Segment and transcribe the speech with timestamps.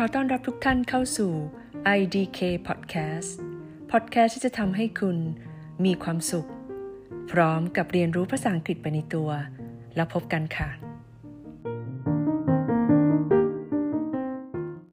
[0.00, 1.32] ขอต้อนรับทุกท่านเข้าสู่
[1.98, 3.30] IDK Podcast
[3.90, 5.16] Podcast ที่จะทำให้คุณ
[5.84, 6.48] มีความสุข
[7.30, 9.30] พร้อมกับเรียนรู้ภาษาอังกฤษไปในตัว
[9.96, 10.87] แล้วพบกันค่ะ